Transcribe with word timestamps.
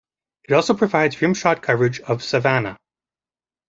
It 0.49 0.53
also 0.55 0.73
provides 0.73 1.17
rimshot 1.17 1.61
coverage 1.61 1.99
of 1.99 2.23
Savannah. 2.23 2.75